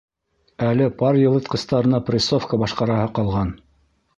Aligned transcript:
Әле 0.69 0.87
пар 1.01 1.19
йылытҡыстарына 1.25 1.99
прессовка 2.09 2.59
башҡараһы 2.65 3.13
ҡалған. 3.21 3.57